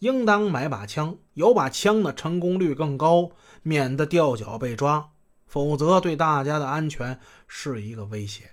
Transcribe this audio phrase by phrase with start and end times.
[0.00, 3.30] 应当买把枪，有把枪的，成功率更高，
[3.62, 5.10] 免得掉脚被抓，
[5.46, 8.52] 否则对大家的安全是一个威胁。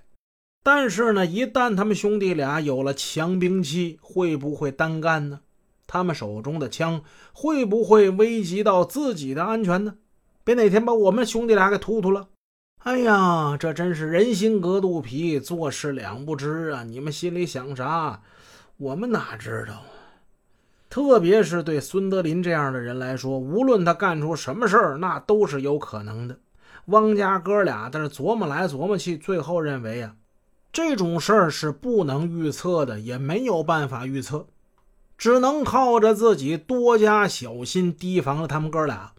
[0.62, 5.40] 但是呢，一旦他们兄弟俩有了强兵器，会不会单干呢？
[5.86, 7.02] 他们手中的枪
[7.34, 9.96] 会不会危及到自己的安全呢？
[10.42, 12.28] 别哪天把我们兄弟俩给突突了！
[12.78, 16.84] 哎呀，这真是人心隔肚皮，做事两不知啊！
[16.84, 18.22] 你们心里想啥，
[18.78, 19.82] 我们哪知道？
[20.94, 26.38] 特别是对孙德林这样的人来说，无论他干出什么事儿，那都是有可能的。
[26.86, 30.14] 汪家哥俩在这琢磨来琢磨去，最后认为啊。
[30.72, 34.46] 这种事儿是不能预测的，也没有办法预测，
[35.18, 39.14] 只能靠着自己多加小心，提防着他们哥俩。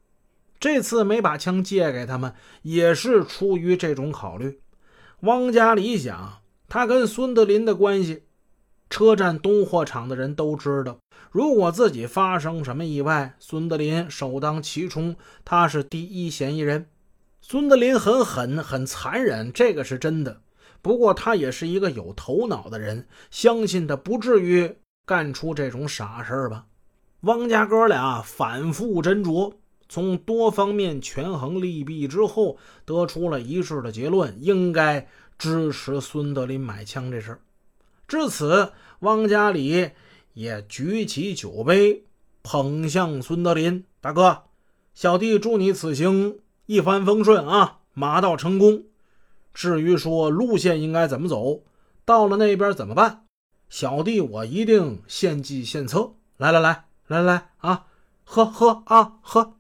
[0.58, 4.62] 这次没把枪借给他们，也是出于这种考虑。
[5.24, 6.38] 汪家理想，
[6.70, 8.24] 他跟孙德林的关系，
[8.90, 10.98] 车站东货场的人都知道。
[11.32, 16.88] 如果自己发生什么意外，孙德林首当其冲，他是第一嫌疑人。
[17.42, 20.42] 孙德林很狠，很残忍，这个是真的。
[20.82, 26.66] 不过他也是一个有头脑的人，相信他不至于干出这种傻事吧？
[27.22, 29.56] 汪家哥俩反复斟酌，
[29.90, 37.40] 从多方面权衡利弊之后，得出了一致的结论：应该支持孙德林买枪这事儿
[38.08, 39.92] 至此，汪家里
[40.34, 42.06] 也举起酒杯，
[42.44, 44.44] 捧向孙德林大哥
[44.94, 48.84] ：“小弟祝你此行一帆风顺啊，马到成功。”
[49.54, 51.64] 至于说路线应该怎么走，
[52.04, 53.26] 到了那边怎么办，
[53.70, 56.14] 小弟我一定献计献策。
[56.38, 57.86] 来来来来来啊，
[58.26, 59.54] 喝喝啊喝！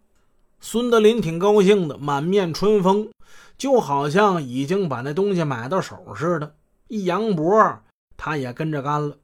[0.60, 3.10] 孙德林挺高兴的，满面春风，
[3.58, 6.56] 就好像已经把那东西买到手似的。
[6.88, 7.82] 一扬脖，
[8.18, 9.18] 他也跟着干了。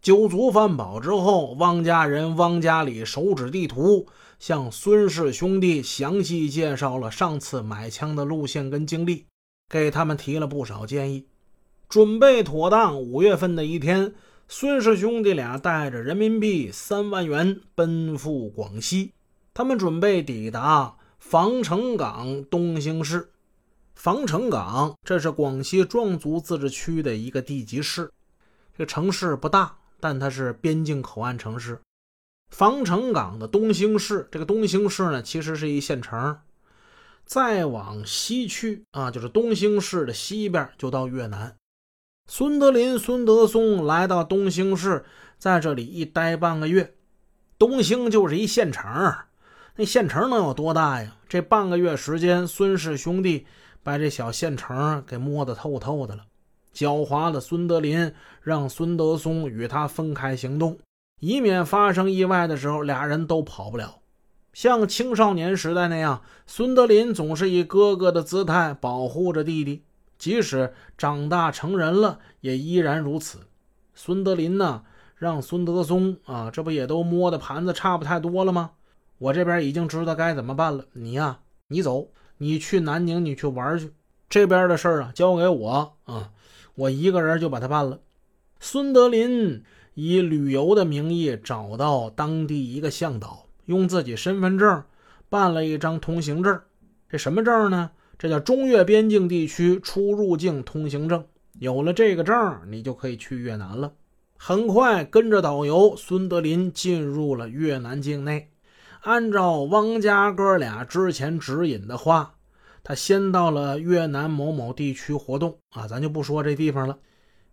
[0.00, 4.08] 酒足饭饱之后，汪家人汪家里手指地图，
[4.38, 9.26] 向孙氏兄弟详细介绍了上次买枪的路线跟经历。
[9.68, 11.26] 给他们提了不少建议，
[11.88, 13.00] 准备妥当。
[13.00, 14.12] 五月份的一天，
[14.46, 19.12] 孙氏兄弟俩带着人民币三万元奔赴广西。
[19.54, 23.30] 他们准备抵达防城港东兴市。
[23.94, 28.10] 防城港这是广西壮族自治区的一个地级市，
[28.76, 31.78] 这个城市不大，但它是边境口岸城市。
[32.50, 36.38] 防城港的东兴市，这个东兴市呢，其实是一县城。
[37.24, 41.56] 再往西去啊，就是东兴市的西边，就到越南。
[42.28, 45.04] 孙德林、孙德松来到东兴市，
[45.38, 46.94] 在这里一待半个月。
[47.58, 49.14] 东兴就是一县城，
[49.76, 51.16] 那县城能有多大呀？
[51.28, 53.46] 这半个月时间，孙氏兄弟
[53.82, 56.26] 把这小县城给摸得透透的了。
[56.74, 58.12] 狡猾的孙德林
[58.42, 60.78] 让孙德松与他分开行动，
[61.20, 63.98] 以免发生意外的时候，俩人都跑不了。
[64.52, 69.82] 像青少年时代那样，孙德林总是以哥哥的姿态保护着弟弟，
[70.18, 73.38] 即使长大成人了，也依然如此。
[73.94, 74.82] 孙德林呢，
[75.16, 78.72] 让孙德松啊，这不也都摸的盘子差不太多了吗？
[79.18, 80.84] 我这边已经知道该怎么办了。
[80.92, 81.38] 你呀，
[81.68, 83.92] 你走，你去南宁，你去玩去。
[84.28, 86.30] 这边的事儿啊，交给我啊，
[86.74, 88.00] 我一个人就把它办了。
[88.60, 89.62] 孙德林
[89.94, 93.46] 以旅游的名义找到当地一个向导。
[93.66, 94.82] 用自己身份证
[95.28, 96.60] 办了一张通行证，
[97.08, 97.92] 这什么证呢？
[98.18, 101.24] 这叫中越边境地区出入境通行证。
[101.60, 103.92] 有了这个证，你就可以去越南了。
[104.36, 108.50] 很快，跟着导游孙德林进入了越南境内。
[109.02, 112.34] 按照汪家哥俩之前指引的话，
[112.84, 116.98] 他先到了越南某某地区活动啊，咱就不说这地方了，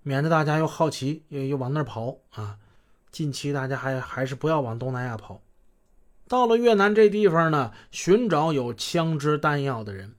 [0.01, 2.57] 免得大家又好奇又又往那儿跑啊。
[3.11, 5.41] 近期大家还还是不要往东南亚跑。
[6.27, 10.13] 到了越南这地方呢，寻找有枪支弹药的人，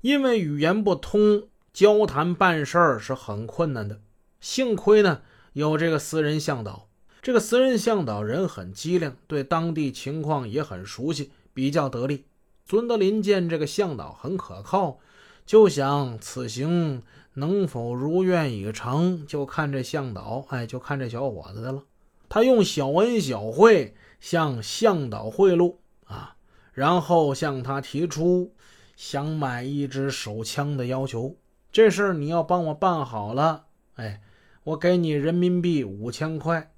[0.00, 4.00] 因为语言不通，交谈办事儿是很困难的。
[4.40, 5.20] 幸亏呢
[5.52, 6.88] 有这个私人向导，
[7.20, 12.24] 这个私人向导人很机灵，对当地情况也很熟悉，比较得力。
[12.64, 14.98] 孙德林见这个向导很可靠，
[15.44, 17.02] 就想此行
[17.34, 21.82] 能否如愿以偿，就看这向导，哎，就看这小伙子的了。
[22.28, 23.94] 他用小恩小惠。
[24.22, 26.36] 向向导贿赂啊，
[26.72, 28.54] 然后向他提出
[28.94, 31.36] 想买一支手枪的要求。
[31.72, 33.64] 这事儿你要帮我办好了，
[33.96, 34.22] 哎，
[34.62, 36.72] 我给你人民币五千块。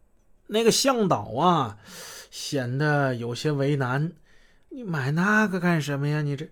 [0.46, 1.76] 那个向导啊，
[2.30, 4.14] 显得有些为难。
[4.74, 6.20] 你买那个干什么呀？
[6.20, 6.48] 你这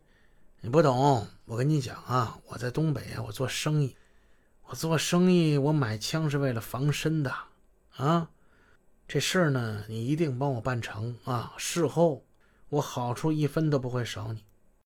[0.60, 1.26] 你不懂。
[1.44, 3.96] 我跟你讲啊，我在东北啊，我做生意，
[4.68, 7.34] 我做生意，我买枪是为了防身的
[7.96, 8.30] 啊。
[9.08, 11.52] 这事儿呢，你一定帮我办成啊！
[11.58, 12.24] 事后
[12.68, 14.44] 我好处一分都不会少你。